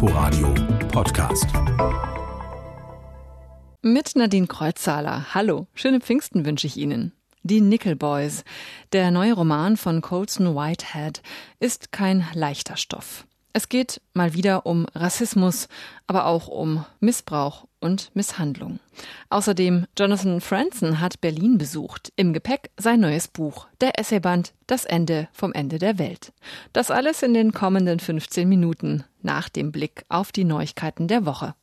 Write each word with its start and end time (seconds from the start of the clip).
Inforadio 0.00 0.54
Podcast. 0.92 1.48
Mit 3.82 4.14
Nadine 4.14 4.46
Kreuzzahler. 4.46 5.34
Hallo, 5.34 5.66
schöne 5.74 5.98
Pfingsten 5.98 6.46
wünsche 6.46 6.68
ich 6.68 6.76
Ihnen. 6.76 7.10
Die 7.42 7.60
Nickel 7.60 7.96
Boys, 7.96 8.44
der 8.92 9.10
neue 9.10 9.32
Roman 9.32 9.76
von 9.76 10.00
Colson 10.00 10.54
Whitehead, 10.54 11.20
ist 11.58 11.90
kein 11.90 12.24
leichter 12.32 12.76
Stoff. 12.76 13.26
Es 13.58 13.68
geht 13.68 14.00
mal 14.14 14.34
wieder 14.34 14.66
um 14.66 14.86
Rassismus, 14.94 15.66
aber 16.06 16.26
auch 16.26 16.46
um 16.46 16.84
Missbrauch 17.00 17.66
und 17.80 18.14
Misshandlung. 18.14 18.78
Außerdem 19.30 19.86
Jonathan 19.98 20.40
Franzen 20.40 21.00
hat 21.00 21.20
Berlin 21.20 21.58
besucht. 21.58 22.12
Im 22.14 22.32
Gepäck 22.32 22.70
sein 22.76 23.00
neues 23.00 23.26
Buch, 23.26 23.66
der 23.80 23.98
Essayband 23.98 24.54
Das 24.68 24.84
Ende 24.84 25.26
vom 25.32 25.52
Ende 25.52 25.80
der 25.80 25.98
Welt. 25.98 26.32
Das 26.72 26.92
alles 26.92 27.24
in 27.24 27.34
den 27.34 27.50
kommenden 27.50 27.98
15 27.98 28.48
Minuten 28.48 29.02
nach 29.22 29.48
dem 29.48 29.72
Blick 29.72 30.04
auf 30.08 30.30
die 30.30 30.44
Neuigkeiten 30.44 31.08
der 31.08 31.26
Woche. 31.26 31.56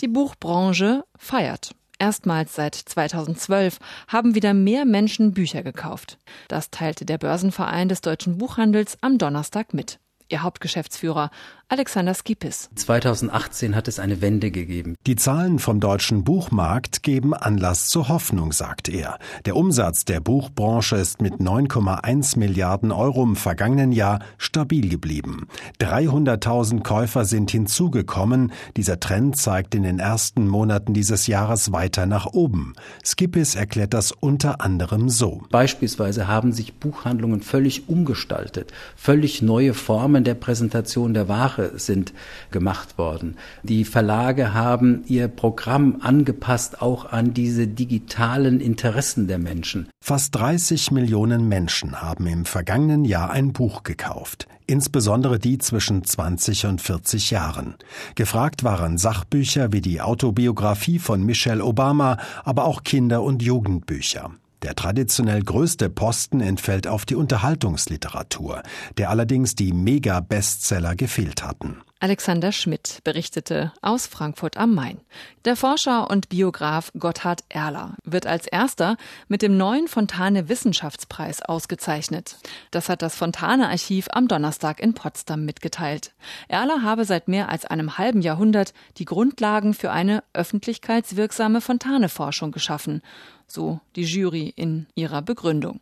Die 0.00 0.08
Buchbranche 0.08 1.04
feiert. 1.16 1.70
Erstmals 2.00 2.56
seit 2.56 2.74
2012 2.74 3.78
haben 4.08 4.34
wieder 4.34 4.54
mehr 4.54 4.84
Menschen 4.84 5.34
Bücher 5.34 5.62
gekauft. 5.62 6.18
Das 6.48 6.72
teilte 6.72 7.04
der 7.04 7.18
Börsenverein 7.18 7.88
des 7.88 8.00
deutschen 8.00 8.38
Buchhandels 8.38 8.98
am 9.02 9.18
Donnerstag 9.18 9.72
mit. 9.72 10.00
Ihr 10.28 10.42
Hauptgeschäftsführer 10.42 11.30
Alexander 11.70 12.14
Skipis. 12.14 12.70
2018 12.76 13.76
hat 13.76 13.88
es 13.88 13.98
eine 13.98 14.22
Wende 14.22 14.50
gegeben. 14.50 14.94
Die 15.06 15.16
Zahlen 15.16 15.58
vom 15.58 15.80
deutschen 15.80 16.24
Buchmarkt 16.24 17.02
geben 17.02 17.34
Anlass 17.34 17.88
zur 17.88 18.08
Hoffnung, 18.08 18.52
sagt 18.52 18.88
er. 18.88 19.18
Der 19.44 19.54
Umsatz 19.54 20.06
der 20.06 20.20
Buchbranche 20.20 20.96
ist 20.96 21.20
mit 21.20 21.34
9,1 21.34 22.38
Milliarden 22.38 22.90
Euro 22.90 23.22
im 23.22 23.36
vergangenen 23.36 23.92
Jahr 23.92 24.20
stabil 24.38 24.88
geblieben. 24.88 25.46
300.000 25.78 26.82
Käufer 26.82 27.26
sind 27.26 27.50
hinzugekommen. 27.50 28.50
Dieser 28.78 28.98
Trend 28.98 29.36
zeigt 29.36 29.74
in 29.74 29.82
den 29.82 29.98
ersten 29.98 30.48
Monaten 30.48 30.94
dieses 30.94 31.26
Jahres 31.26 31.70
weiter 31.70 32.06
nach 32.06 32.24
oben. 32.24 32.72
Skipis 33.04 33.56
erklärt 33.56 33.92
das 33.92 34.12
unter 34.12 34.62
anderem 34.62 35.10
so. 35.10 35.42
Beispielsweise 35.50 36.28
haben 36.28 36.52
sich 36.52 36.76
Buchhandlungen 36.76 37.42
völlig 37.42 37.90
umgestaltet, 37.90 38.72
völlig 38.96 39.42
neue 39.42 39.74
Formen 39.74 40.24
der 40.24 40.34
Präsentation 40.34 41.12
der 41.12 41.28
Ware 41.28 41.57
Sprache 41.58 41.78
sind 41.78 42.12
gemacht 42.50 42.98
worden. 42.98 43.36
Die 43.62 43.84
Verlage 43.84 44.54
haben 44.54 45.02
ihr 45.06 45.28
Programm 45.28 45.98
angepasst 46.00 46.80
auch 46.82 47.12
an 47.12 47.34
diese 47.34 47.66
digitalen 47.66 48.60
Interessen 48.60 49.26
der 49.26 49.38
Menschen. 49.38 49.88
Fast 50.02 50.34
30 50.36 50.90
Millionen 50.92 51.48
Menschen 51.48 52.00
haben 52.00 52.26
im 52.26 52.44
vergangenen 52.44 53.04
Jahr 53.04 53.30
ein 53.30 53.52
Buch 53.52 53.82
gekauft, 53.82 54.46
insbesondere 54.66 55.38
die 55.38 55.58
zwischen 55.58 56.04
20 56.04 56.66
und 56.66 56.80
40 56.80 57.30
Jahren. 57.30 57.74
Gefragt 58.14 58.64
waren 58.64 58.98
Sachbücher 58.98 59.72
wie 59.72 59.80
die 59.80 60.00
Autobiografie 60.00 60.98
von 60.98 61.24
Michelle 61.24 61.64
Obama, 61.64 62.18
aber 62.44 62.64
auch 62.64 62.84
Kinder- 62.84 63.22
und 63.22 63.42
Jugendbücher. 63.42 64.30
Der 64.62 64.74
traditionell 64.74 65.42
größte 65.42 65.88
Posten 65.88 66.40
entfällt 66.40 66.88
auf 66.88 67.06
die 67.06 67.14
Unterhaltungsliteratur, 67.14 68.62
der 68.96 69.10
allerdings 69.10 69.54
die 69.54 69.72
Mega-Bestseller 69.72 70.96
gefehlt 70.96 71.44
hatten. 71.44 71.82
Alexander 72.00 72.52
Schmidt 72.52 73.00
berichtete 73.02 73.72
aus 73.82 74.06
Frankfurt 74.06 74.56
am 74.56 74.72
Main. 74.72 75.00
Der 75.44 75.56
Forscher 75.56 76.08
und 76.08 76.28
Biograf 76.28 76.92
Gotthard 76.96 77.42
Erler 77.48 77.96
wird 78.04 78.24
als 78.24 78.46
erster 78.46 78.96
mit 79.26 79.42
dem 79.42 79.56
neuen 79.56 79.88
Fontane 79.88 80.48
Wissenschaftspreis 80.48 81.42
ausgezeichnet. 81.42 82.36
Das 82.70 82.88
hat 82.88 83.02
das 83.02 83.16
Fontane 83.16 83.68
Archiv 83.68 84.06
am 84.12 84.28
Donnerstag 84.28 84.78
in 84.78 84.94
Potsdam 84.94 85.44
mitgeteilt. 85.44 86.14
Erler 86.46 86.82
habe 86.82 87.04
seit 87.04 87.26
mehr 87.26 87.48
als 87.48 87.64
einem 87.64 87.98
halben 87.98 88.22
Jahrhundert 88.22 88.74
die 88.98 89.04
Grundlagen 89.04 89.74
für 89.74 89.90
eine 89.90 90.22
öffentlichkeitswirksame 90.34 91.60
Fontane-Forschung 91.60 92.52
geschaffen 92.52 93.02
so 93.48 93.80
die 93.96 94.04
Jury 94.04 94.52
in 94.54 94.86
ihrer 94.94 95.22
Begründung. 95.22 95.80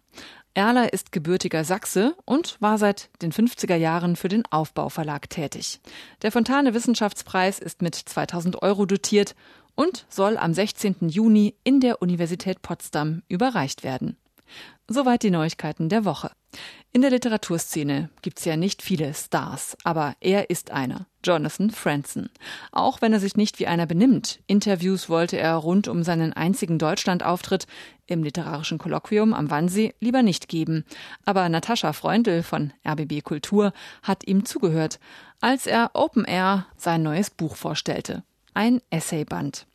Erler 0.55 0.95
ist 0.95 1.13
gebürtiger 1.13 1.65
Sachse 1.65 2.17
und 2.25 2.57
war 2.61 2.79
seit 2.79 3.11
den 3.21 3.31
50er 3.31 3.77
Jahren 3.77 4.17
für 4.17 4.29
den 4.29 4.45
Aufbauverlag 4.51 5.29
tätig. 5.29 5.81
Der 6.23 6.33
Fontane 6.33 6.73
Wissenschaftspreis 6.73 7.59
ist 7.59 7.83
mit 7.83 7.95
2000 7.95 8.63
Euro 8.63 8.87
dotiert 8.87 9.35
und 9.75 10.07
soll 10.09 10.39
am 10.39 10.55
16. 10.55 11.09
Juni 11.09 11.55
in 11.63 11.81
der 11.81 12.01
Universität 12.01 12.63
Potsdam 12.63 13.23
überreicht 13.29 13.85
werden. 13.85 14.17
Soweit 14.89 15.23
die 15.23 15.31
Neuigkeiten 15.31 15.89
der 15.89 16.05
Woche. 16.05 16.31
In 16.93 17.03
der 17.03 17.11
Literaturszene 17.11 18.09
gibt's 18.23 18.45
ja 18.45 18.57
nicht 18.57 18.81
viele 18.81 19.13
Stars, 19.13 19.77
aber 19.85 20.15
er 20.21 20.49
ist 20.49 20.71
einer, 20.71 21.07
Jonathan 21.25 21.71
Franzen. 21.71 22.31
Auch 22.73 23.03
wenn 23.03 23.13
er 23.13 23.21
sich 23.21 23.37
nicht 23.37 23.59
wie 23.59 23.67
einer 23.67 23.85
benimmt. 23.85 24.41
Interviews 24.47 25.09
wollte 25.09 25.37
er 25.37 25.57
rund 25.57 25.89
um 25.89 26.03
seinen 26.05 26.33
einzigen 26.33 26.79
Deutschlandauftritt 26.79 27.67
im 28.07 28.23
literarischen 28.23 28.79
Kolloquium 28.79 29.35
am 29.35 29.51
Wannsee 29.51 29.95
lieber 30.01 30.23
nicht 30.23 30.49
geben. 30.49 30.85
Aber 31.25 31.49
Natascha 31.49 31.93
Freundl 31.93 32.43
von 32.43 32.73
RBB 32.89 33.23
Kultur 33.23 33.73
hat 34.03 34.27
ihm 34.27 34.45
zugehört, 34.45 34.99
als 35.41 35.67
er 35.67 35.91
Open 35.95 36.25
Air 36.25 36.67
sein 36.77 37.03
neues 37.03 37.29
Buch 37.31 37.57
vorstellte. 37.57 38.23
Ein 38.55 38.81
Essayband. 38.89 39.67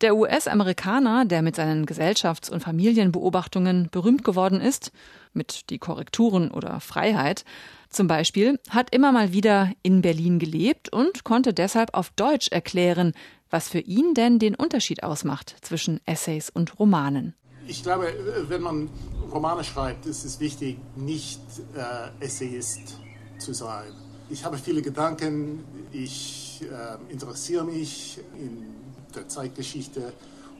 Der 0.00 0.16
US-Amerikaner, 0.16 1.24
der 1.24 1.42
mit 1.42 1.56
seinen 1.56 1.86
Gesellschafts- 1.86 2.50
und 2.50 2.60
Familienbeobachtungen 2.60 3.88
berühmt 3.90 4.24
geworden 4.24 4.60
ist, 4.60 4.92
mit 5.32 5.70
die 5.70 5.78
Korrekturen 5.78 6.50
oder 6.50 6.80
Freiheit 6.80 7.44
zum 7.88 8.06
Beispiel, 8.06 8.58
hat 8.68 8.94
immer 8.94 9.12
mal 9.12 9.32
wieder 9.32 9.72
in 9.82 10.02
Berlin 10.02 10.38
gelebt 10.38 10.92
und 10.92 11.24
konnte 11.24 11.54
deshalb 11.54 11.94
auf 11.94 12.10
Deutsch 12.10 12.48
erklären, 12.48 13.12
was 13.48 13.68
für 13.68 13.80
ihn 13.80 14.12
denn 14.14 14.38
den 14.38 14.54
Unterschied 14.54 15.02
ausmacht 15.02 15.56
zwischen 15.62 16.00
Essays 16.04 16.50
und 16.50 16.78
Romanen. 16.78 17.34
Ich 17.68 17.82
glaube, 17.82 18.12
wenn 18.48 18.62
man 18.62 18.88
Romane 19.32 19.64
schreibt, 19.64 20.06
ist 20.06 20.24
es 20.24 20.38
wichtig, 20.40 20.78
nicht 20.94 21.40
äh, 21.74 22.24
Essayist 22.24 23.00
zu 23.38 23.52
sein. 23.52 23.92
Ich 24.28 24.44
habe 24.44 24.58
viele 24.58 24.82
Gedanken, 24.82 25.64
ich 25.92 26.60
äh, 26.62 27.12
interessiere 27.12 27.64
mich 27.64 28.18
in 28.38 28.75
der 29.16 29.28
Zeitgeschichte 29.28 30.12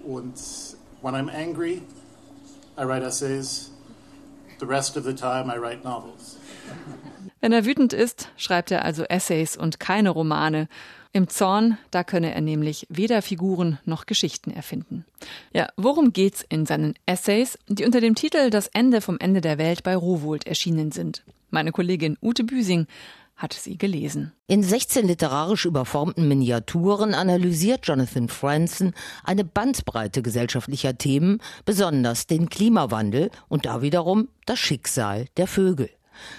und 0.05 0.34
when 1.03 1.15
I'm 1.15 1.31
angry, 1.31 1.83
I 2.78 2.84
write 2.84 3.05
essays. 3.05 3.71
The 4.59 4.67
rest 4.67 4.97
of 4.97 5.05
the 5.05 5.15
time 5.15 5.53
I 5.55 5.59
write 5.59 5.84
novels. 5.84 6.39
Wenn 7.41 7.53
er 7.53 7.65
wütend 7.65 7.93
ist, 7.93 8.31
schreibt 8.37 8.71
er 8.71 8.84
also 8.84 9.05
Essays 9.05 9.56
und 9.56 9.78
keine 9.78 10.11
Romane. 10.11 10.69
Im 11.12 11.28
Zorn, 11.28 11.78
da 11.91 12.05
könne 12.05 12.34
er 12.34 12.41
nämlich 12.41 12.87
weder 12.91 13.22
Figuren 13.22 13.78
noch 13.84 14.06
Geschichten 14.06 14.50
erfinden. 14.50 15.05
Ja, 15.53 15.69
worum 15.77 16.12
geht's 16.12 16.44
in 16.49 16.67
seinen 16.67 16.94
Essays, 17.06 17.59
die 17.69 17.84
unter 17.84 18.00
dem 18.00 18.15
Titel 18.15 18.50
Das 18.50 18.67
Ende 18.69 19.00
vom 19.00 19.19
Ende 19.19 19.41
der 19.41 19.59
Welt 19.59 19.83
bei 19.83 19.94
Rowohlt 19.94 20.47
erschienen 20.47 20.93
sind? 20.93 21.23
Meine 21.50 21.73
Kollegin 21.73 22.19
Ute 22.21 22.44
Büsing 22.44 22.87
hat 23.37 23.53
sie 23.53 23.77
gelesen. 23.77 24.33
In 24.47 24.63
16 24.63 25.07
literarisch 25.07 25.67
überformten 25.67 26.27
Miniaturen 26.27 27.15
analysiert 27.15 27.87
Jonathan 27.87 28.29
Franzen 28.29 28.95
eine 29.25 29.45
Bandbreite 29.45 30.23
gesellschaftlicher 30.23 30.97
Themen, 30.97 31.43
besonders 31.65 32.27
den 32.27 32.49
Klimawandel 32.49 33.31
und 33.49 33.67
da 33.67 33.83
wiederum 33.83 34.29
das 34.47 34.59
Schicksal 34.59 35.27
der 35.37 35.47
Vögel. 35.47 35.91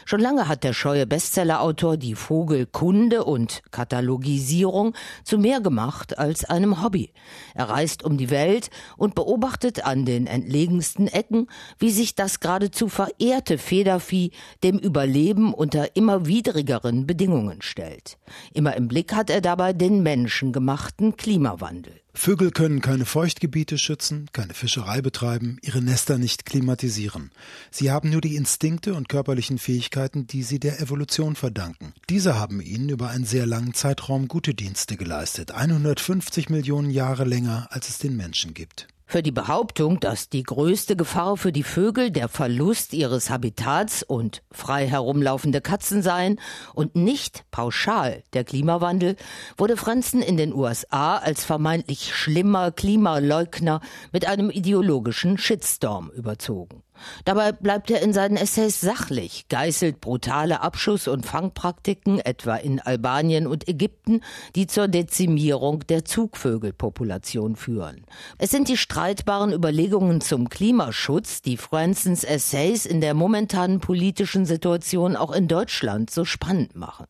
Schon 0.05 0.19
lange 0.19 0.47
hat 0.47 0.63
der 0.63 0.73
scheue 0.73 1.05
Bestsellerautor 1.05 1.97
die 1.97 2.15
Vogelkunde 2.15 3.23
und 3.23 3.61
Katalogisierung 3.71 4.93
zu 5.23 5.37
mehr 5.37 5.61
gemacht 5.61 6.17
als 6.17 6.45
einem 6.45 6.83
Hobby. 6.83 7.11
Er 7.53 7.69
reist 7.69 8.03
um 8.03 8.17
die 8.17 8.29
Welt 8.29 8.69
und 8.97 9.15
beobachtet 9.15 9.85
an 9.85 10.05
den 10.05 10.27
entlegensten 10.27 11.07
Ecken, 11.07 11.47
wie 11.79 11.91
sich 11.91 12.15
das 12.15 12.39
geradezu 12.39 12.89
verehrte 12.89 13.57
Federvieh 13.57 14.31
dem 14.63 14.77
Überleben 14.77 15.53
unter 15.53 15.95
immer 15.95 16.25
widrigeren 16.25 17.05
Bedingungen 17.07 17.61
stellt. 17.61 18.17
Immer 18.53 18.75
im 18.75 18.87
Blick 18.87 19.13
hat 19.13 19.29
er 19.29 19.41
dabei 19.41 19.73
den 19.73 20.03
menschengemachten 20.03 21.17
Klimawandel. 21.17 22.01
Vögel 22.19 22.49
können 22.49 22.81
keine 22.81 23.05
Feuchtgebiete 23.05 23.77
schützen, 23.77 24.27
keine 24.33 24.55
Fischerei 24.55 25.01
betreiben, 25.01 25.59
ihre 25.61 25.83
Nester 25.83 26.17
nicht 26.17 26.47
klimatisieren. 26.47 27.31
Sie 27.69 27.91
haben 27.91 28.09
nur 28.09 28.21
die 28.21 28.35
Instinkte 28.35 28.95
und 28.95 29.07
körperlichen 29.07 29.59
Fähigkeiten, 29.59 30.25
die 30.25 30.41
sie 30.41 30.59
der 30.59 30.81
Evolution 30.81 31.35
verdanken. 31.35 31.93
Diese 32.09 32.37
haben 32.37 32.59
ihnen 32.59 32.89
über 32.89 33.09
einen 33.09 33.23
sehr 33.23 33.45
langen 33.45 33.75
Zeitraum 33.75 34.27
gute 34.27 34.55
Dienste 34.55 34.97
geleistet, 34.97 35.51
150 35.51 36.49
Millionen 36.49 36.89
Jahre 36.89 37.23
länger, 37.23 37.67
als 37.69 37.87
es 37.87 37.99
den 37.99 38.17
Menschen 38.17 38.55
gibt. 38.55 38.87
Für 39.09 39.23
die 39.23 39.31
Behauptung, 39.31 40.01
dass 40.01 40.27
die 40.27 40.43
größte 40.43 40.97
Gefahr 40.97 41.37
für 41.37 41.53
die 41.53 41.63
Vögel 41.63 42.11
der 42.11 42.27
Verlust 42.27 42.91
ihres 42.91 43.29
Habitats 43.29 44.03
und 44.03 44.43
frei 44.51 44.85
herumlaufende 44.85 45.61
Katzen 45.61 46.01
seien 46.01 46.41
und 46.73 46.97
nicht 46.97 47.45
pauschal 47.49 48.21
der 48.33 48.43
Klimawandel, 48.43 49.15
wurde 49.57 49.77
Franzen 49.77 50.21
in 50.21 50.35
den 50.35 50.53
USA 50.53 51.15
als 51.15 51.45
vermeintlich 51.45 52.13
schlimmer 52.13 52.71
Klimaleugner 52.71 53.79
mit 54.11 54.27
einem 54.27 54.49
ideologischen 54.49 55.37
Shitstorm 55.37 56.09
überzogen. 56.09 56.83
Dabei 57.25 57.51
bleibt 57.51 57.91
er 57.91 58.01
in 58.01 58.13
seinen 58.13 58.37
Essays 58.37 58.81
sachlich, 58.81 59.47
geißelt 59.49 60.01
brutale 60.01 60.61
Abschuss- 60.61 61.07
und 61.07 61.25
Fangpraktiken, 61.25 62.19
etwa 62.19 62.55
in 62.55 62.79
Albanien 62.79 63.47
und 63.47 63.67
Ägypten, 63.67 64.21
die 64.55 64.67
zur 64.67 64.87
Dezimierung 64.87 65.85
der 65.87 66.05
Zugvögelpopulation 66.05 67.55
führen. 67.55 68.05
Es 68.37 68.51
sind 68.51 68.69
die 68.69 68.77
streitbaren 68.77 69.53
Überlegungen 69.53 70.21
zum 70.21 70.49
Klimaschutz, 70.49 71.41
die 71.41 71.57
Fransons 71.57 72.23
Essays 72.23 72.85
in 72.85 73.01
der 73.01 73.13
momentanen 73.13 73.79
politischen 73.79 74.45
Situation 74.45 75.15
auch 75.15 75.31
in 75.31 75.47
Deutschland 75.47 76.09
so 76.09 76.25
spannend 76.25 76.75
machen. 76.75 77.07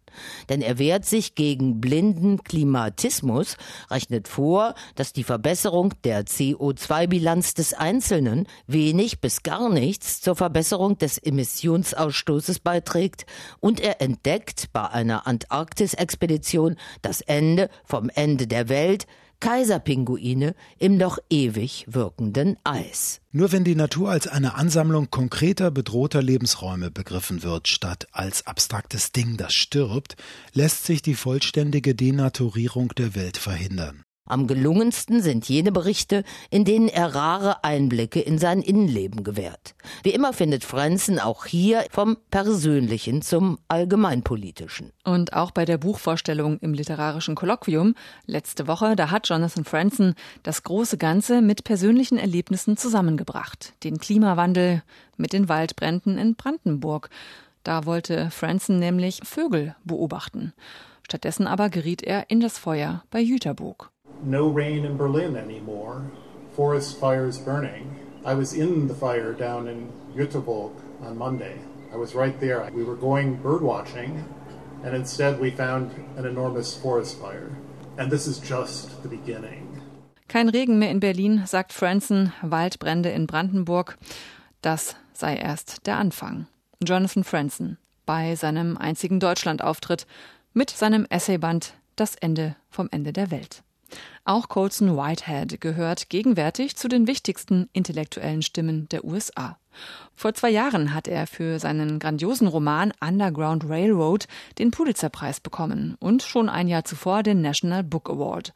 Denn 0.50 0.62
er 0.62 0.80
wehrt 0.80 1.06
sich 1.06 1.36
gegen 1.36 1.80
blinden 1.80 2.44
Klimatismus, 2.44 3.58
rechnet 3.90 4.28
vor, 4.28 4.76
dass 4.96 5.14
die 5.14 5.24
Verbesserung 5.24 5.94
der 6.04 6.26
CO2-Bilanz 6.26 7.54
des 7.54 7.74
Einzelnen 7.74 8.48
wenig 8.66 9.22
bis 9.22 9.44
gar 9.44 9.70
nichts 9.80 10.22
zur 10.22 10.36
Verbesserung 10.36 10.98
des 10.98 11.18
Emissionsausstoßes 11.18 12.60
beiträgt 12.60 13.26
und 13.60 13.80
er 13.80 14.02
entdeckt 14.02 14.70
bei 14.74 14.90
einer 14.90 15.28
Antarktis-Expedition 15.28 16.78
das 17.02 17.22
Ende 17.22 17.70
vom 17.86 18.10
Ende 18.10 18.48
der 18.48 18.70
Welt, 18.70 19.08
Kaiserpinguine 19.40 20.56
im 20.80 20.98
noch 20.98 21.20
ewig 21.30 21.86
wirkenden 21.88 22.58
Eis. 22.64 23.22
Nur 23.32 23.52
wenn 23.52 23.64
die 23.64 23.76
Natur 23.76 24.10
als 24.10 24.28
eine 24.28 24.56
Ansammlung 24.56 25.12
konkreter 25.12 25.70
bedrohter 25.70 26.24
Lebensräume 26.24 26.90
begriffen 26.90 27.44
wird, 27.44 27.68
statt 27.68 28.08
als 28.12 28.48
abstraktes 28.48 29.12
Ding, 29.12 29.38
das 29.38 29.54
stirbt, 29.54 30.16
lässt 30.54 30.86
sich 30.86 31.04
die 31.04 31.16
vollständige 31.16 31.94
Denaturierung 31.94 32.90
der 32.98 33.14
Welt 33.14 33.38
verhindern. 33.38 34.04
Am 34.28 34.48
gelungensten 34.48 35.22
sind 35.22 35.48
jene 35.48 35.72
Berichte, 35.72 36.24
in 36.50 36.66
denen 36.66 36.88
er 36.88 37.16
rare 37.16 37.64
Einblicke 37.64 38.20
in 38.20 38.38
sein 38.38 38.62
Innenleben 38.62 39.24
gewährt. 39.24 39.76
Wie 40.04 40.12
immer 40.12 40.34
findet 40.34 40.64
Frenzen 40.64 41.20
auch 41.20 41.46
hier 41.46 41.86
vom 41.92 42.18
Persönlichen 42.30 43.22
zum 43.22 43.58
Allgemeinpolitischen. 43.68 44.92
Und 45.04 45.34
auch 45.34 45.52
bei 45.52 45.66
der 45.66 45.78
Buchvorstellung 45.78 46.60
im 46.60 46.74
literarischen 46.74 47.36
Kolloquium 47.36 47.96
letzte 48.26 48.68
Woche, 48.68 48.96
da 48.96 49.12
hat 49.12 49.30
Jonathan 49.30 49.64
Franzen 49.64 50.16
das 50.44 50.64
große 50.64 50.98
Ganze 50.98 51.42
mit 51.42 51.64
persönlichen 51.64 52.18
Erlebnissen 52.18 52.78
zusammengebracht. 52.78 53.74
Den 53.84 53.98
Klimawandel 53.98 54.84
mit 55.16 55.34
den 55.34 55.50
Waldbränden 55.50 56.18
in 56.18 56.36
Brandenburg. 56.36 57.10
Da 57.64 57.86
wollte 57.86 58.30
Franzen 58.32 58.80
nämlich 58.80 59.22
Vögel 59.24 59.76
beobachten. 59.84 60.54
Stattdessen 61.04 61.48
aber 61.48 61.70
geriet 61.70 62.04
er 62.04 62.30
in 62.30 62.40
das 62.40 62.58
Feuer 62.58 63.04
bei 63.12 63.20
Jüterburg. 63.20 63.92
No 64.24 64.48
rain 64.48 64.86
in 64.86 64.98
Berlin 64.98 65.36
anymore, 65.36 66.04
forest 66.56 67.00
fires 67.00 67.38
burning. 67.38 67.96
I 68.26 68.34
was 68.34 68.54
in 68.54 68.88
the 68.88 68.94
fire 68.94 69.34
down 69.34 69.68
in 69.68 69.92
Göteborg 70.16 70.74
on 71.02 71.18
Monday. 71.18 71.60
I 71.94 71.98
was 71.98 72.16
right 72.16 72.38
there. 72.40 72.70
We 72.74 72.84
were 72.84 72.96
going 72.96 73.36
bird 73.36 73.62
watching, 73.62 74.26
and 74.84 74.96
instead 74.96 75.40
we 75.40 75.52
found 75.52 75.92
an 76.18 76.26
enormous 76.26 76.76
forest 76.76 77.20
fire. 77.20 77.56
And 77.98 78.12
this 78.12 78.28
is 78.28 78.40
just 78.40 79.02
the 79.04 79.10
beginning. 79.10 79.82
Kein 80.28 80.50
Regen 80.50 80.78
mehr 80.78 80.92
in 80.92 81.00
Berlin, 81.00 81.46
sagt 81.46 81.72
Franson, 81.72 82.34
Waldbrände 82.42 83.10
in 83.10 83.28
Brandenburg. 83.28 83.98
Das 84.62 84.96
sei 85.14 85.36
erst 85.38 85.88
der 85.88 85.98
Anfang. 85.98 86.48
Jonathan 86.84 87.24
Franson 87.24 87.78
bei 88.06 88.36
seinem 88.36 88.78
einzigen 88.78 89.20
Deutschlandauftritt 89.20 90.08
mit 90.54 90.72
seinem 90.72 91.06
Essayband 91.10 91.74
Das 91.96 92.16
Ende 92.16 92.56
vom 92.70 92.88
Ende 92.92 93.14
der 93.14 93.32
Welt. 93.32 93.64
Auch 94.28 94.50
Colson 94.50 94.98
Whitehead 94.98 95.62
gehört 95.62 96.10
gegenwärtig 96.10 96.76
zu 96.76 96.90
den 96.90 97.08
wichtigsten 97.08 97.70
intellektuellen 97.72 98.42
Stimmen 98.42 98.90
der 98.90 99.06
USA. 99.06 99.58
Vor 100.16 100.34
zwei 100.34 100.50
Jahren 100.50 100.94
hat 100.94 101.08
er 101.08 101.28
für 101.28 101.60
seinen 101.60 101.98
grandiosen 101.98 102.48
Roman 102.48 102.92
Underground 103.00 103.70
Railroad 103.70 104.28
den 104.60 104.72
Pulitzerpreis 104.72 105.40
bekommen 105.40 105.96
und 106.02 106.24
schon 106.24 106.50
ein 106.50 106.68
Jahr 106.68 106.84
zuvor 106.84 107.24
den 107.24 107.40
National 107.42 107.86
Book 107.86 108.10
Award. 108.10 108.54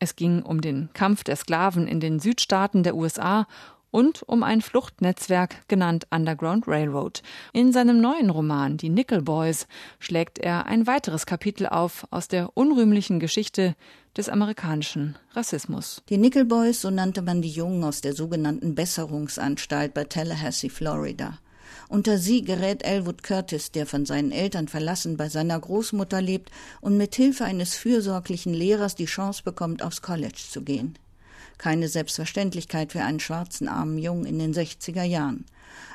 Es 0.00 0.16
ging 0.16 0.42
um 0.42 0.60
den 0.60 0.88
Kampf 0.92 1.22
der 1.22 1.36
Sklaven 1.36 1.86
in 1.86 2.00
den 2.00 2.18
Südstaaten 2.18 2.82
der 2.82 2.96
USA 2.96 3.46
und 3.92 4.24
um 4.24 4.42
ein 4.42 4.60
Fluchtnetzwerk 4.60 5.68
genannt 5.68 6.08
Underground 6.10 6.66
Railroad. 6.66 7.22
In 7.52 7.72
seinem 7.72 8.00
neuen 8.00 8.30
Roman 8.30 8.76
Die 8.78 8.88
Nickel 8.88 9.22
Boys 9.22 9.68
schlägt 10.00 10.40
er 10.40 10.66
ein 10.66 10.88
weiteres 10.88 11.26
Kapitel 11.26 11.68
auf 11.68 12.04
aus 12.10 12.26
der 12.26 12.56
unrühmlichen 12.56 13.20
Geschichte 13.20 13.76
des 14.16 14.28
amerikanischen 14.28 15.16
Rassismus. 15.34 16.02
Die 16.08 16.18
Nickel 16.18 16.44
Boys, 16.44 16.80
so 16.80 16.90
nannte 16.90 17.22
man 17.22 17.42
die 17.42 17.50
Jungen 17.50 17.84
aus 17.84 18.00
der 18.00 18.14
sogenannten 18.14 18.74
Besserungsanstalt 18.74 19.94
bei 19.94 20.04
Tallahassee, 20.04 20.70
Florida. 20.70 21.38
Unter 21.88 22.16
sie 22.16 22.42
gerät 22.42 22.84
Elwood 22.84 23.22
Curtis, 23.22 23.70
der 23.70 23.86
von 23.86 24.06
seinen 24.06 24.32
Eltern 24.32 24.68
verlassen 24.68 25.16
bei 25.18 25.28
seiner 25.28 25.60
Großmutter 25.60 26.22
lebt 26.22 26.50
und 26.80 26.96
mit 26.96 27.14
Hilfe 27.14 27.44
eines 27.44 27.76
fürsorglichen 27.76 28.54
Lehrers 28.54 28.94
die 28.94 29.04
Chance 29.04 29.42
bekommt, 29.44 29.82
aufs 29.82 30.00
College 30.00 30.40
zu 30.50 30.62
gehen. 30.62 30.98
Keine 31.58 31.88
Selbstverständlichkeit 31.88 32.92
für 32.92 33.02
einen 33.02 33.20
schwarzen 33.20 33.68
armen 33.68 33.98
Jungen 33.98 34.24
in 34.24 34.38
den 34.38 34.52
60er 34.52 35.02
Jahren. 35.02 35.44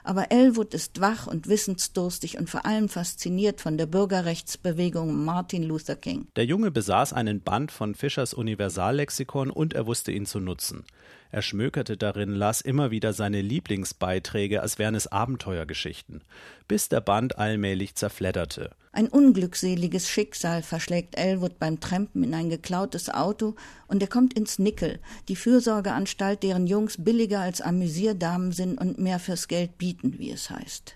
Aber 0.04 0.32
Elwood 0.32 0.74
ist 0.74 1.02
wach 1.02 1.28
und 1.28 1.48
wissensdurstig 1.48 2.38
und 2.38 2.50
vor 2.50 2.66
allem 2.66 2.90
fasziniert 2.90 3.60
von 3.60 3.78
der 3.78 3.86
Bürgerrechtsbewegung 3.88 5.26
Martin 5.26 5.64
Luther 5.64 5.96
King. 5.96 6.28
Der 6.36 6.46
Junge 6.46 6.72
besaß 6.72 7.14
einen 7.14 7.42
Band 7.42 7.72
von 7.72 7.94
Fischers 7.94 8.34
Universallexikon 8.34 9.50
und 9.50 9.74
er 9.74 9.86
wusste 9.86 10.12
ihn 10.12 10.26
zu 10.26 10.40
nutzen. 10.40 10.86
Er 11.32 11.42
schmökerte 11.42 11.98
darin, 11.98 12.34
las 12.34 12.62
immer 12.62 12.92
wieder 12.92 13.14
seine 13.14 13.42
Lieblingsbeiträge, 13.42 14.62
als 14.62 14.80
wären 14.80 14.96
es 14.96 15.08
Abenteuergeschichten, 15.08 16.22
bis 16.68 16.90
der 16.90 17.02
Band 17.02 17.38
allmählich 17.38 17.96
zerfledderte. 17.96 18.72
Ein 18.94 19.10
unglückseliges 19.10 20.10
Schicksal 20.10 20.64
verschlägt 20.64 21.18
Elwood 21.18 21.60
beim 21.60 21.80
Trampen 21.80 22.24
in 22.24 22.34
ein 22.34 22.50
geklautes 22.50 23.10
Auto 23.10 23.56
und 23.88 24.02
er 24.02 24.08
kommt 24.08 24.34
ins 24.34 24.58
Nickel, 24.58 25.00
die 25.28 25.36
Fürsorgeanstalt, 25.36 26.42
deren 26.44 26.66
Jungs 26.66 26.96
billiger 27.04 27.42
als 27.42 27.62
Amüsierdamen 27.62 28.54
sind 28.54 28.80
und 28.80 28.98
mehr 28.98 29.20
fürs 29.20 29.48
Geld 29.48 29.78
bieten, 29.78 30.18
wie 30.18 30.32
es 30.32 30.50
heißt. 30.50 30.96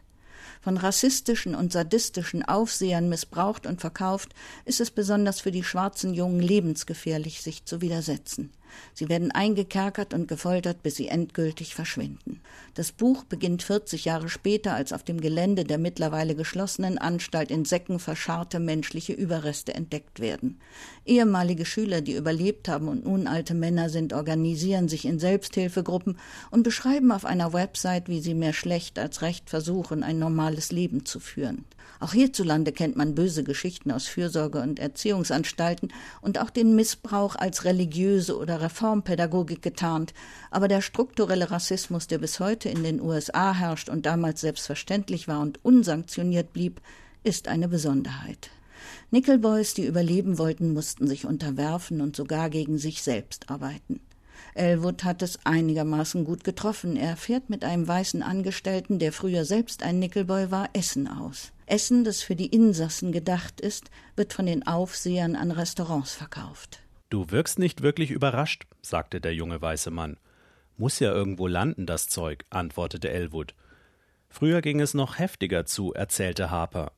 Von 0.62 0.78
rassistischen 0.78 1.56
und 1.56 1.74
sadistischen 1.74 2.44
Aufsehern 2.44 3.10
missbraucht 3.10 3.66
und 3.66 3.82
verkauft, 3.82 4.34
ist 4.66 4.80
es 4.80 4.92
besonders 4.92 5.42
für 5.42 5.52
die 5.52 5.64
schwarzen 5.64 6.14
Jungen 6.14 6.40
lebensgefährlich, 6.40 7.42
sich 7.42 7.66
zu 7.66 7.82
widersetzen. 7.82 8.52
Sie 8.94 9.10
werden 9.10 9.32
eingekerkert 9.32 10.14
und 10.14 10.28
gefoltert, 10.28 10.84
bis 10.84 10.96
sie 10.96 11.08
endgültig 11.08 11.76
verschwinden. 11.76 12.42
Das 12.74 12.92
Buch 12.92 13.24
beginnt 13.24 13.64
40 13.64 14.06
Jahre 14.06 14.30
später, 14.30 14.74
als 14.74 14.94
auf 14.94 15.04
dem 15.04 15.20
Gelände 15.20 15.64
der 15.64 15.78
mittlerweile 15.78 16.36
geschlossenen 16.36 16.98
Anstalt 16.98 17.52
in 17.52 17.66
Säcken 17.66 18.00
verscharrte 18.00 18.60
menschliche 18.60 19.14
Überreste 19.14 19.74
entdeckt 19.74 20.20
werden. 20.20 20.60
Ehemalige 21.06 21.66
Schüler, 21.66 22.02
die 22.02 22.16
überlebt 22.16 22.68
haben 22.70 22.88
und 22.88 23.06
nun 23.06 23.28
alte 23.28 23.54
Männer 23.54 23.90
sind, 23.90 24.14
organisieren 24.14 24.88
sich 24.88 25.06
in 25.06 25.20
Selbsthilfegruppen 25.20 26.18
und 26.50 26.64
beschreiben 26.64 27.12
auf 27.12 27.26
einer 27.26 27.54
Website, 27.54 28.08
wie 28.08 28.22
sie 28.22 28.34
mehr 28.34 28.54
schlecht 28.54 29.00
als 29.00 29.22
recht 29.22 29.50
versuchen, 29.50 30.04
ein 30.04 30.20
normales 30.20 30.72
Leben 30.72 31.06
zu 31.06 31.20
führen. 31.20 31.66
Auch 32.00 32.14
hierzulande 32.14 32.72
kennt 32.72 32.96
man 32.96 33.16
böse 33.16 33.44
Geschichten 33.44 33.92
aus 33.92 34.08
Fürsorge- 34.08 34.62
und 34.62 34.80
Erziehungsanstalten 34.80 35.94
und 36.22 36.40
auch 36.40 36.50
den 36.50 36.76
Missbrauch 36.76 37.36
als 37.36 37.66
religiöse 37.66 38.38
oder 38.38 38.61
Reformpädagogik 38.62 39.62
getarnt. 39.62 40.14
Aber 40.50 40.68
der 40.68 40.82
strukturelle 40.82 41.52
Rassismus, 41.52 42.08
der 42.08 42.18
bis 42.18 42.40
heute 42.40 42.70
in 42.70 42.84
den 42.84 43.02
USA 43.02 43.54
herrscht 43.54 43.90
und 43.90 44.06
damals 44.06 44.42
selbstverständlich 44.42 45.28
war 45.28 45.40
und 45.40 45.64
unsanktioniert 45.64 46.54
blieb, 46.54 46.82
ist 47.24 47.48
eine 47.48 47.68
Besonderheit. 47.68 48.50
Nickelboys, 49.12 49.74
die 49.74 49.86
überleben 49.86 50.38
wollten, 50.38 50.74
mussten 50.74 51.08
sich 51.08 51.26
unterwerfen 51.26 52.02
und 52.02 52.16
sogar 52.16 52.50
gegen 52.50 52.78
sich 52.78 53.02
selbst 53.02 53.50
arbeiten. 53.50 54.00
Elwood 54.54 55.04
hat 55.04 55.22
es 55.22 55.40
einigermaßen 55.46 56.26
gut 56.26 56.44
getroffen. 56.44 56.98
Er 56.98 57.16
fährt 57.16 57.50
mit 57.50 57.64
einem 57.64 57.88
weißen 57.88 58.22
Angestellten, 58.22 59.00
der 59.00 59.14
früher 59.14 59.46
selbst 59.46 59.84
ein 59.84 60.00
Nickelboy 60.00 60.52
war, 60.52 60.70
Essen 60.74 61.08
aus. 61.08 61.52
Essen, 61.66 62.04
das 62.04 62.22
für 62.22 62.36
die 62.36 62.48
Insassen 62.48 63.12
gedacht 63.12 63.62
ist, 63.62 63.90
wird 64.16 64.34
von 64.34 64.46
den 64.46 64.68
Aufsehern 64.68 65.36
an 65.36 65.52
Restaurants 65.52 66.12
verkauft. 66.12 66.80
Du 67.12 67.30
wirkst 67.30 67.60
nicht 67.60 67.82
wirklich 67.82 68.10
überrascht, 68.10 68.64
sagte 68.82 69.20
der 69.20 69.36
junge 69.36 69.62
weiße 69.62 69.92
Mann. 69.92 70.18
Muss 70.78 71.00
ja 71.00 71.12
irgendwo 71.12 71.46
landen, 71.46 71.86
das 71.86 72.08
Zeug, 72.08 72.46
antwortete 72.50 73.10
Elwood. 73.10 73.54
Früher 74.30 74.62
ging 74.62 74.80
es 74.80 74.94
noch 74.94 75.20
heftiger 75.20 75.66
zu, 75.66 75.94
erzählte 75.94 76.52
Harper. 76.52 76.94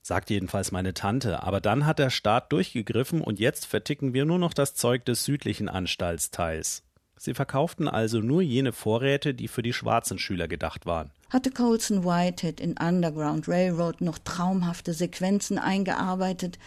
Sagt 0.00 0.30
jedenfalls 0.30 0.72
meine 0.72 0.94
Tante, 0.94 1.42
aber 1.42 1.60
dann 1.60 1.84
hat 1.84 1.98
der 1.98 2.08
Staat 2.08 2.50
durchgegriffen 2.50 3.20
und 3.20 3.38
jetzt 3.38 3.66
verticken 3.66 4.14
wir 4.14 4.24
nur 4.24 4.38
noch 4.38 4.54
das 4.54 4.74
Zeug 4.74 5.04
des 5.04 5.26
südlichen 5.26 5.68
Anstaltsteils. 5.68 6.82
Sie 7.18 7.34
verkauften 7.34 7.88
also 7.88 8.20
nur 8.20 8.40
jene 8.40 8.72
Vorräte, 8.72 9.34
die 9.34 9.48
für 9.48 9.62
die 9.62 9.74
schwarzen 9.74 10.18
Schüler 10.18 10.48
gedacht 10.48 10.86
waren. 10.86 11.10
Hatte 11.28 11.50
Colson 11.50 12.04
Whitehead 12.04 12.58
in 12.58 12.78
Underground 12.78 13.48
Railroad 13.48 14.00
noch 14.00 14.18
traumhafte 14.18 14.94
Sequenzen 14.94 15.58
eingearbeitet, 15.58 16.58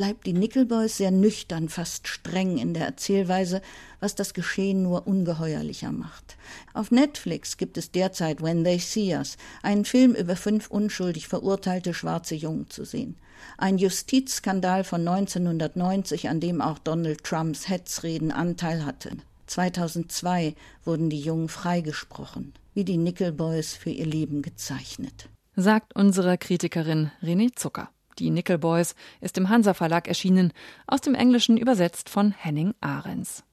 bleibt 0.00 0.26
die 0.26 0.32
Nickelboys 0.32 0.96
sehr 0.96 1.10
nüchtern, 1.10 1.68
fast 1.68 2.08
streng 2.08 2.56
in 2.56 2.72
der 2.72 2.86
Erzählweise, 2.86 3.60
was 4.00 4.14
das 4.14 4.32
Geschehen 4.32 4.82
nur 4.82 5.06
ungeheuerlicher 5.06 5.92
macht. 5.92 6.38
Auf 6.72 6.90
Netflix 6.90 7.58
gibt 7.58 7.76
es 7.76 7.90
derzeit 7.90 8.42
When 8.42 8.64
They 8.64 8.78
See 8.78 9.14
Us, 9.14 9.36
einen 9.62 9.84
Film 9.84 10.14
über 10.14 10.36
fünf 10.36 10.70
unschuldig 10.70 11.28
verurteilte 11.28 11.92
schwarze 11.92 12.34
Jungen 12.34 12.70
zu 12.70 12.86
sehen. 12.86 13.16
Ein 13.58 13.76
Justizskandal 13.76 14.84
von 14.84 15.06
1990, 15.06 16.30
an 16.30 16.40
dem 16.40 16.62
auch 16.62 16.78
Donald 16.78 17.22
Trumps 17.22 17.68
Hetzreden 17.68 18.32
Anteil 18.32 18.86
hatten. 18.86 19.20
2002 19.48 20.54
wurden 20.82 21.10
die 21.10 21.20
Jungen 21.20 21.50
freigesprochen, 21.50 22.54
wie 22.72 22.84
die 22.84 22.96
Nickelboys 22.96 23.74
für 23.74 23.90
ihr 23.90 24.06
Leben 24.06 24.40
gezeichnet. 24.40 25.28
Sagt 25.56 25.94
unsere 25.94 26.38
Kritikerin 26.38 27.10
René 27.22 27.54
Zucker. 27.54 27.90
Die 28.20 28.30
Nickelboys 28.30 28.94
ist 29.22 29.38
im 29.38 29.48
Hansa 29.48 29.72
Verlag 29.72 30.06
erschienen, 30.06 30.52
aus 30.86 31.00
dem 31.00 31.14
Englischen 31.14 31.56
übersetzt 31.56 32.10
von 32.10 32.32
Henning 32.32 32.74
Ahrens. 32.82 33.44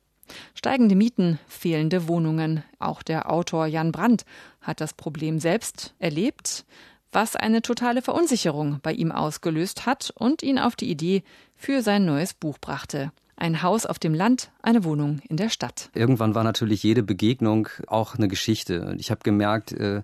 Steigende 0.54 0.96
Mieten, 0.96 1.40
fehlende 1.48 2.10
Wohnungen. 2.10 2.64
Auch 2.78 3.02
der 3.02 3.32
Autor 3.32 3.66
Jan 3.66 3.94
Brandt 3.94 4.26
hat 4.62 4.82
das 4.82 4.94
Problem 4.94 5.40
selbst 5.40 5.96
erlebt, 6.00 6.66
was 7.14 7.38
eine 7.38 7.62
totale 7.62 8.02
Verunsicherung 8.02 8.80
bei 8.84 8.92
ihm 8.92 9.14
ausgelöst 9.14 9.86
hat 9.86 10.12
und 10.14 10.44
ihn 10.44 10.60
auf 10.60 10.76
die 10.76 10.92
Idee 10.92 11.24
für 11.56 11.82
sein 11.82 12.06
neues 12.06 12.34
Buch 12.34 12.58
brachte. 12.60 13.14
Ein 13.38 13.62
Haus 13.62 13.86
auf 13.86 14.00
dem 14.00 14.14
Land, 14.14 14.52
eine 14.62 14.84
Wohnung 14.84 15.22
in 15.30 15.38
der 15.38 15.50
Stadt. 15.50 15.92
Irgendwann 15.94 16.36
war 16.36 16.44
natürlich 16.44 16.84
jede 16.84 17.04
Begegnung 17.04 17.70
auch 17.88 18.16
eine 18.16 18.28
Geschichte. 18.28 18.96
Ich 18.98 19.12
habe 19.12 19.22
gemerkt, 19.24 19.72
äh, 19.72 20.02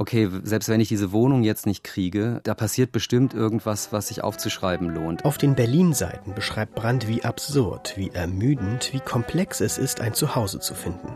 okay, 0.00 0.30
selbst 0.44 0.70
wenn 0.70 0.80
ich 0.80 0.88
diese 0.88 1.12
Wohnung 1.12 1.42
jetzt 1.42 1.66
nicht 1.66 1.84
kriege, 1.84 2.40
da 2.44 2.54
passiert 2.54 2.90
bestimmt 2.90 3.34
irgendwas, 3.34 3.92
was 3.92 4.08
sich 4.08 4.24
aufzuschreiben 4.24 4.88
lohnt. 4.88 5.26
Auf 5.26 5.36
den 5.36 5.54
Berlin-Seiten 5.54 6.34
beschreibt 6.34 6.74
Brandt, 6.74 7.06
wie 7.06 7.22
absurd, 7.22 7.92
wie 7.96 8.08
ermüdend, 8.08 8.94
wie 8.94 9.00
komplex 9.00 9.60
es 9.60 9.76
ist, 9.76 10.00
ein 10.00 10.14
Zuhause 10.14 10.58
zu 10.58 10.74
finden. 10.74 11.12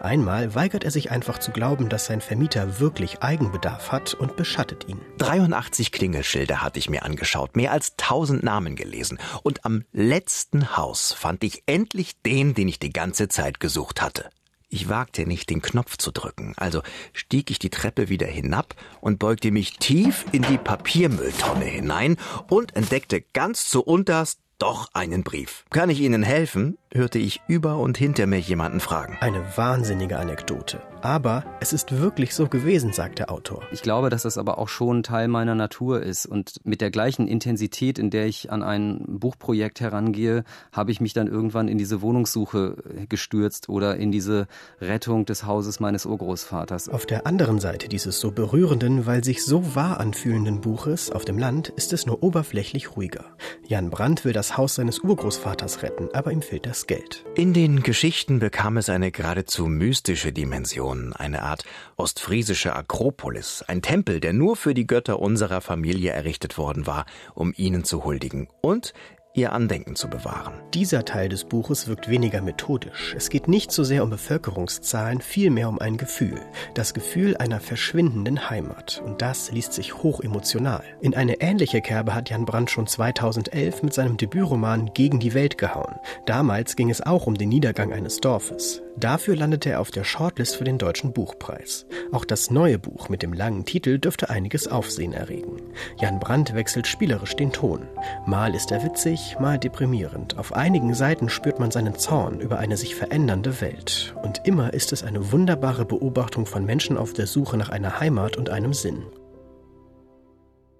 Einmal 0.00 0.56
weigert 0.56 0.82
er 0.82 0.90
sich 0.90 1.12
einfach 1.12 1.38
zu 1.38 1.52
glauben, 1.52 1.88
dass 1.88 2.06
sein 2.06 2.20
Vermieter 2.20 2.80
wirklich 2.80 3.22
Eigenbedarf 3.22 3.92
hat 3.92 4.14
und 4.14 4.34
beschattet 4.34 4.88
ihn. 4.88 5.00
83 5.18 5.92
Klingelschilder 5.92 6.62
hatte 6.62 6.80
ich 6.80 6.90
mir 6.90 7.04
angeschaut, 7.04 7.54
mehr 7.54 7.70
als 7.70 7.92
1000 7.92 8.42
Namen 8.42 8.74
gelesen. 8.74 9.18
Und 9.44 9.64
am 9.64 9.84
letzten 9.92 10.76
Haus 10.76 11.12
fand 11.12 11.44
ich 11.44 11.62
endlich 11.66 12.20
den, 12.22 12.54
den 12.54 12.66
ich 12.66 12.80
die 12.80 12.92
ganze 12.92 13.28
Zeit 13.28 13.60
gesucht 13.60 14.02
hatte. 14.02 14.30
Ich 14.76 14.90
wagte 14.90 15.24
nicht, 15.24 15.48
den 15.48 15.62
Knopf 15.62 15.96
zu 15.96 16.10
drücken, 16.10 16.52
also 16.58 16.82
stieg 17.14 17.50
ich 17.50 17.58
die 17.58 17.70
Treppe 17.70 18.10
wieder 18.10 18.26
hinab 18.26 18.74
und 19.00 19.18
beugte 19.18 19.50
mich 19.50 19.78
tief 19.78 20.26
in 20.32 20.42
die 20.42 20.58
Papiermülltonne 20.58 21.64
hinein 21.64 22.18
und 22.50 22.76
entdeckte 22.76 23.22
ganz 23.22 23.70
zu 23.70 23.82
unterst 23.82 24.38
doch 24.58 24.88
einen 24.94 25.22
Brief. 25.22 25.64
Kann 25.70 25.90
ich 25.90 26.00
Ihnen 26.00 26.22
helfen? 26.22 26.78
hörte 26.96 27.18
ich 27.18 27.42
über 27.46 27.78
und 27.78 27.98
hinter 27.98 28.26
mir 28.26 28.38
jemanden 28.38 28.80
fragen. 28.80 29.18
Eine 29.20 29.44
wahnsinnige 29.56 30.18
Anekdote. 30.18 30.82
Aber 31.02 31.44
es 31.60 31.72
ist 31.72 32.00
wirklich 32.00 32.34
so 32.34 32.48
gewesen, 32.48 32.92
sagt 32.92 33.18
der 33.18 33.30
Autor. 33.30 33.62
Ich 33.70 33.82
glaube, 33.82 34.10
dass 34.10 34.22
das 34.22 34.38
aber 34.38 34.58
auch 34.58 34.68
schon 34.68 35.02
Teil 35.02 35.28
meiner 35.28 35.54
Natur 35.54 36.02
ist. 36.02 36.26
Und 36.26 36.54
mit 36.64 36.80
der 36.80 36.90
gleichen 36.90 37.28
Intensität, 37.28 37.98
in 37.98 38.10
der 38.10 38.26
ich 38.26 38.50
an 38.50 38.62
ein 38.62 39.04
Buchprojekt 39.06 39.80
herangehe, 39.80 40.42
habe 40.72 40.90
ich 40.90 41.00
mich 41.00 41.12
dann 41.12 41.28
irgendwann 41.28 41.68
in 41.68 41.78
diese 41.78 42.02
Wohnungssuche 42.02 43.06
gestürzt 43.08 43.68
oder 43.68 43.96
in 43.96 44.10
diese 44.10 44.48
Rettung 44.80 45.26
des 45.26 45.44
Hauses 45.44 45.78
meines 45.78 46.06
Urgroßvaters. 46.06 46.88
Auf 46.88 47.06
der 47.06 47.26
anderen 47.26 47.60
Seite 47.60 47.88
dieses 47.88 48.18
so 48.18 48.32
berührenden, 48.32 49.06
weil 49.06 49.22
sich 49.22 49.44
so 49.44 49.74
wahr 49.74 50.00
anfühlenden 50.00 50.60
Buches 50.60 51.10
auf 51.10 51.24
dem 51.24 51.38
Land 51.38 51.68
ist 51.68 51.92
es 51.92 52.06
nur 52.06 52.22
oberflächlich 52.22 52.96
ruhiger. 52.96 53.26
Jan 53.68 53.90
Brandt 53.90 54.24
will 54.24 54.32
das 54.32 54.45
Haus 54.56 54.74
seines 54.74 54.98
Urgroßvaters 54.98 55.82
retten, 55.82 56.08
aber 56.12 56.30
ihm 56.32 56.42
fehlt 56.42 56.66
das 56.66 56.86
Geld. 56.86 57.24
In 57.34 57.54
den 57.54 57.82
Geschichten 57.82 58.38
bekam 58.38 58.76
es 58.76 58.90
eine 58.90 59.10
geradezu 59.10 59.66
mystische 59.66 60.32
Dimension, 60.32 61.12
eine 61.14 61.42
Art 61.42 61.64
ostfriesische 61.96 62.76
Akropolis, 62.76 63.62
ein 63.66 63.80
Tempel, 63.80 64.20
der 64.20 64.32
nur 64.32 64.56
für 64.56 64.74
die 64.74 64.86
Götter 64.86 65.20
unserer 65.20 65.60
Familie 65.60 66.12
errichtet 66.12 66.58
worden 66.58 66.86
war, 66.86 67.06
um 67.34 67.54
ihnen 67.56 67.84
zu 67.84 68.04
huldigen 68.04 68.48
und 68.60 68.92
ihr 69.36 69.52
Andenken 69.52 69.96
zu 69.96 70.08
bewahren. 70.08 70.54
Dieser 70.74 71.04
Teil 71.04 71.28
des 71.28 71.44
Buches 71.44 71.88
wirkt 71.88 72.08
weniger 72.08 72.40
methodisch. 72.42 73.14
Es 73.16 73.30
geht 73.30 73.48
nicht 73.48 73.70
so 73.70 73.84
sehr 73.84 74.02
um 74.02 74.10
Bevölkerungszahlen, 74.10 75.20
vielmehr 75.20 75.68
um 75.68 75.78
ein 75.78 75.96
Gefühl. 75.96 76.40
Das 76.74 76.94
Gefühl 76.94 77.36
einer 77.36 77.60
verschwindenden 77.60 78.50
Heimat. 78.50 79.02
Und 79.04 79.22
das 79.22 79.52
liest 79.52 79.72
sich 79.72 80.02
hoch 80.02 80.20
emotional. 80.20 80.84
In 81.00 81.14
eine 81.14 81.40
ähnliche 81.40 81.80
Kerbe 81.80 82.14
hat 82.14 82.30
Jan 82.30 82.44
Brandt 82.44 82.70
schon 82.70 82.86
2011 82.86 83.82
mit 83.82 83.94
seinem 83.94 84.16
Debütroman 84.16 84.92
Gegen 84.94 85.20
die 85.20 85.34
Welt 85.34 85.58
gehauen. 85.58 85.96
Damals 86.24 86.76
ging 86.76 86.90
es 86.90 87.02
auch 87.02 87.26
um 87.26 87.34
den 87.34 87.48
Niedergang 87.48 87.92
eines 87.92 88.18
Dorfes. 88.18 88.82
Dafür 88.98 89.36
landete 89.36 89.70
er 89.70 89.80
auf 89.80 89.90
der 89.90 90.04
Shortlist 90.04 90.56
für 90.56 90.64
den 90.64 90.78
Deutschen 90.78 91.12
Buchpreis. 91.12 91.86
Auch 92.12 92.24
das 92.24 92.50
neue 92.50 92.78
Buch 92.78 93.10
mit 93.10 93.22
dem 93.22 93.34
langen 93.34 93.66
Titel 93.66 93.98
dürfte 93.98 94.30
einiges 94.30 94.68
Aufsehen 94.68 95.12
erregen. 95.12 95.60
Jan 96.00 96.18
Brandt 96.18 96.54
wechselt 96.54 96.86
spielerisch 96.86 97.36
den 97.36 97.52
Ton. 97.52 97.82
Mal 98.24 98.54
ist 98.54 98.70
er 98.70 98.82
witzig, 98.82 99.36
mal 99.38 99.58
deprimierend. 99.58 100.38
Auf 100.38 100.54
einigen 100.54 100.94
Seiten 100.94 101.28
spürt 101.28 101.58
man 101.58 101.70
seinen 101.70 101.96
Zorn 101.96 102.40
über 102.40 102.58
eine 102.58 102.78
sich 102.78 102.94
verändernde 102.94 103.60
Welt. 103.60 104.14
Und 104.22 104.40
immer 104.44 104.72
ist 104.72 104.92
es 104.92 105.02
eine 105.02 105.30
wunderbare 105.30 105.84
Beobachtung 105.84 106.46
von 106.46 106.64
Menschen 106.64 106.96
auf 106.96 107.12
der 107.12 107.26
Suche 107.26 107.58
nach 107.58 107.68
einer 107.68 108.00
Heimat 108.00 108.38
und 108.38 108.48
einem 108.48 108.72
Sinn. 108.72 109.04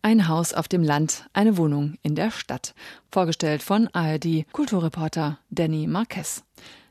Ein 0.01 0.29
Haus 0.29 0.55
auf 0.55 0.69
dem 0.69 0.83
Land, 0.83 1.27
eine 1.33 1.59
Wohnung 1.59 1.97
in 2.03 2.15
der 2.15 2.31
Stadt. 2.31 2.75
Vorgestellt 3.11 3.61
von 3.61 3.89
ARD 3.93 4.47
Kulturreporter 4.53 5.41
Danny 5.51 5.87
Marquez. 5.87 6.45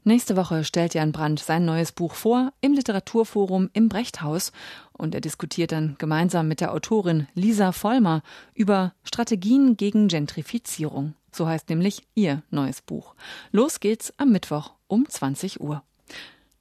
Nächste 0.07 0.35
Woche 0.35 0.63
stellt 0.63 0.93
Jan 0.93 1.11
Brandt 1.11 1.39
sein 1.39 1.65
neues 1.65 1.91
Buch 1.91 2.13
vor 2.13 2.53
im 2.61 2.73
Literaturforum 2.73 3.71
im 3.73 3.89
Brechthaus 3.89 4.51
und 4.93 5.15
er 5.15 5.21
diskutiert 5.21 5.71
dann 5.71 5.95
gemeinsam 5.97 6.47
mit 6.47 6.61
der 6.61 6.73
Autorin 6.73 7.25
Lisa 7.33 7.71
Vollmer 7.71 8.21
über 8.53 8.93
Strategien 9.03 9.77
gegen 9.77 10.07
Gentrifizierung. 10.07 11.15
So 11.31 11.47
heißt 11.47 11.69
nämlich 11.69 12.03
ihr 12.13 12.43
neues 12.51 12.83
Buch. 12.83 13.15
Los 13.51 13.79
geht's 13.79 14.13
am 14.17 14.31
Mittwoch 14.31 14.73
um 14.85 15.09
20 15.09 15.59
Uhr. 15.59 15.81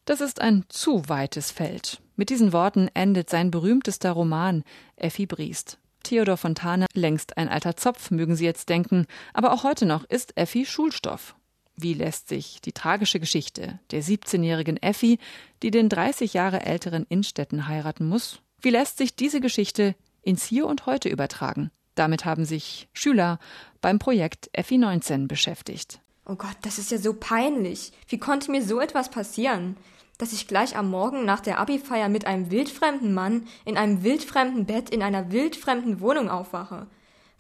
Das 0.06 0.22
ist 0.22 0.40
ein 0.40 0.64
zu 0.70 1.06
weites 1.10 1.50
Feld. 1.50 2.00
Mit 2.16 2.30
diesen 2.30 2.54
Worten 2.54 2.88
endet 2.94 3.28
sein 3.28 3.50
berühmtester 3.50 4.12
Roman 4.12 4.64
Effi 4.96 5.26
Briest. 5.26 5.76
Theodor 6.02 6.38
Fontane, 6.38 6.86
längst 6.94 7.36
ein 7.36 7.50
alter 7.50 7.76
Zopf, 7.76 8.10
mögen 8.10 8.36
Sie 8.36 8.46
jetzt 8.46 8.70
denken, 8.70 9.06
aber 9.34 9.52
auch 9.52 9.64
heute 9.64 9.84
noch 9.84 10.04
ist 10.04 10.34
Effi 10.34 10.64
Schulstoff. 10.64 11.36
Wie 11.76 11.94
lässt 11.94 12.28
sich 12.28 12.60
die 12.60 12.72
tragische 12.72 13.18
Geschichte 13.18 13.80
der 13.90 14.02
17-jährigen 14.02 14.76
Effi, 14.82 15.18
die 15.62 15.70
den 15.70 15.88
30 15.88 16.34
Jahre 16.34 16.64
älteren 16.64 17.04
Innstetten 17.08 17.66
heiraten 17.66 18.06
muss, 18.06 18.40
wie 18.60 18.70
lässt 18.70 18.98
sich 18.98 19.16
diese 19.16 19.40
Geschichte 19.40 19.94
ins 20.22 20.44
Hier 20.44 20.66
und 20.66 20.86
Heute 20.86 21.08
übertragen? 21.08 21.70
Damit 21.94 22.24
haben 22.24 22.44
sich 22.44 22.88
Schüler 22.92 23.38
beim 23.80 23.98
Projekt 23.98 24.48
Effi 24.52 24.78
19 24.78 25.28
beschäftigt. 25.28 26.00
Oh 26.26 26.36
Gott, 26.36 26.56
das 26.62 26.78
ist 26.78 26.90
ja 26.90 26.98
so 26.98 27.12
peinlich. 27.12 27.92
Wie 28.08 28.18
konnte 28.18 28.50
mir 28.50 28.62
so 28.62 28.80
etwas 28.80 29.10
passieren? 29.10 29.76
Dass 30.16 30.32
ich 30.32 30.46
gleich 30.48 30.76
am 30.76 30.88
Morgen 30.90 31.24
nach 31.24 31.40
der 31.40 31.58
Abi-Feier 31.58 32.08
mit 32.08 32.26
einem 32.26 32.50
wildfremden 32.50 33.12
Mann 33.12 33.46
in 33.64 33.76
einem 33.76 34.02
wildfremden 34.02 34.64
Bett 34.64 34.90
in 34.90 35.02
einer 35.02 35.30
wildfremden 35.30 36.00
Wohnung 36.00 36.30
aufwache. 36.30 36.86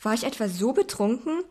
War 0.02 0.12
ich 0.12 0.24
etwa 0.24 0.48
so 0.48 0.72
betrunken? 0.72 1.42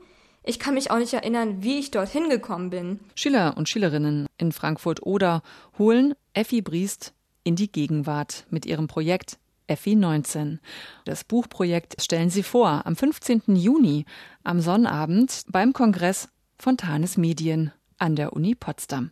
Ich 0.45 0.59
kann 0.59 0.73
mich 0.73 0.91
auch 0.91 0.97
nicht 0.97 1.13
erinnern, 1.13 1.63
wie 1.63 1.79
ich 1.79 1.91
dorthin 1.91 2.29
gekommen 2.29 2.69
bin. 2.69 2.99
Schüler 3.15 3.55
und 3.55 3.69
Schülerinnen 3.69 4.27
in 4.37 4.51
Frankfurt-Oder 4.51 5.41
holen 5.77 6.15
Effi 6.33 6.61
Briest 6.61 7.13
in 7.45 7.55
die 7.55 7.71
Gegenwart 7.71 8.45
mit 8.49 8.65
ihrem 8.65 8.87
Projekt 8.87 9.37
Effi 9.67 9.95
19. 9.95 10.59
Das 11.05 11.23
Buchprojekt 11.23 12.01
stellen 12.01 12.29
sie 12.29 12.43
vor 12.43 12.85
am 12.85 12.97
15. 12.97 13.55
Juni 13.55 14.05
am 14.43 14.59
Sonnabend 14.59 15.43
beim 15.47 15.71
Kongress 15.71 16.27
Fontanes 16.59 17.15
Medien 17.15 17.71
an 17.97 18.17
der 18.17 18.33
Uni 18.33 18.53
Potsdam. 18.53 19.11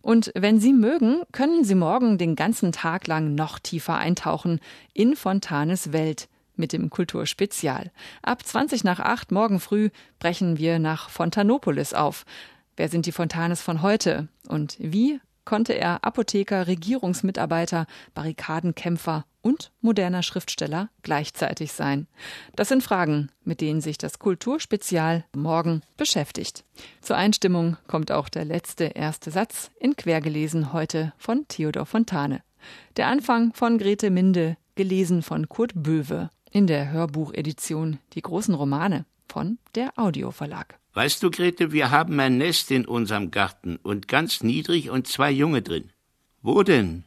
Und 0.00 0.32
wenn 0.34 0.60
Sie 0.60 0.72
mögen, 0.72 1.22
können 1.32 1.62
Sie 1.62 1.74
morgen 1.74 2.18
den 2.18 2.36
ganzen 2.36 2.72
Tag 2.72 3.06
lang 3.06 3.34
noch 3.34 3.58
tiefer 3.58 3.96
eintauchen 3.96 4.60
in 4.94 5.14
Fontanes 5.14 5.92
Welt 5.92 6.28
mit 6.58 6.72
dem 6.72 6.90
Kulturspezial. 6.90 7.90
Ab 8.22 8.44
20 8.44 8.84
nach 8.84 9.00
8 9.00 9.32
morgen 9.32 9.60
früh 9.60 9.90
brechen 10.18 10.58
wir 10.58 10.78
nach 10.78 11.10
Fontanopolis 11.10 11.94
auf. 11.94 12.24
Wer 12.76 12.88
sind 12.88 13.06
die 13.06 13.12
Fontanes 13.12 13.60
von 13.60 13.82
heute? 13.82 14.28
Und 14.48 14.76
wie 14.78 15.20
konnte 15.44 15.72
er 15.72 16.04
Apotheker, 16.04 16.66
Regierungsmitarbeiter, 16.66 17.86
Barrikadenkämpfer 18.14 19.24
und 19.40 19.72
moderner 19.80 20.22
Schriftsteller 20.22 20.90
gleichzeitig 21.02 21.72
sein? 21.72 22.06
Das 22.54 22.68
sind 22.68 22.82
Fragen, 22.82 23.30
mit 23.44 23.62
denen 23.62 23.80
sich 23.80 23.96
das 23.96 24.18
Kulturspezial 24.18 25.24
morgen 25.34 25.80
beschäftigt. 25.96 26.64
Zur 27.00 27.16
Einstimmung 27.16 27.78
kommt 27.86 28.12
auch 28.12 28.28
der 28.28 28.44
letzte 28.44 28.84
erste 28.84 29.30
Satz 29.30 29.70
in 29.80 29.96
Quergelesen 29.96 30.74
heute 30.74 31.14
von 31.16 31.48
Theodor 31.48 31.86
Fontane. 31.86 32.42
Der 32.98 33.06
Anfang 33.06 33.54
von 33.54 33.78
Grete 33.78 34.10
Minde, 34.10 34.58
gelesen 34.74 35.22
von 35.22 35.48
Kurt 35.48 35.72
Böwe 35.74 36.30
in 36.50 36.66
der 36.66 36.90
Hörbuchedition 36.90 37.98
Die 38.12 38.22
großen 38.22 38.54
Romane 38.54 39.04
von 39.28 39.58
der 39.74 39.92
Audioverlag. 39.96 40.78
Weißt 40.94 41.22
du, 41.22 41.30
Grete, 41.30 41.72
wir 41.72 41.90
haben 41.90 42.18
ein 42.18 42.38
Nest 42.38 42.70
in 42.70 42.86
unserem 42.86 43.30
Garten 43.30 43.76
und 43.76 44.08
ganz 44.08 44.42
niedrig 44.42 44.90
und 44.90 45.06
zwei 45.06 45.30
Junge 45.30 45.62
drin. 45.62 45.90
Wo 46.42 46.62
denn? 46.62 47.04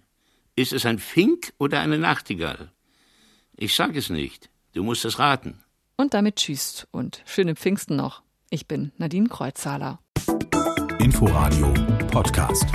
Ist 0.56 0.74
es 0.74 0.86
ein 0.86 1.00
Fink 1.00 1.54
oder 1.58 1.80
eine 1.80 1.98
Nachtigall? 1.98 2.72
Ich 3.56 3.76
sag 3.76 3.96
es 3.96 4.10
nicht. 4.10 4.50
Du 4.74 4.84
musst 4.84 5.06
es 5.06 5.20
raten. 5.20 5.60
Und 5.98 6.14
damit 6.14 6.38
tschüss 6.38 6.88
und 6.92 7.22
schöne 7.26 7.56
Pfingsten 7.56 7.96
noch. 7.96 8.22
Ich 8.50 8.68
bin 8.68 8.92
Nadine 8.98 9.28
Kreuzzahler. 9.28 10.00
Inforadio 11.00 11.74
Podcast. 12.12 12.66